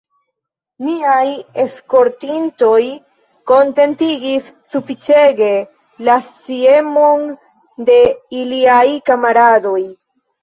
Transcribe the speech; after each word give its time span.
Niaj 0.83 1.25
eskortintoj 1.63 2.85
kontentigis 3.51 4.47
sufiĉege 4.75 5.51
la 6.09 6.15
sciemon 6.29 7.29
de 7.91 7.99
iliaj 8.41 8.87
kamaradoj. 9.11 9.79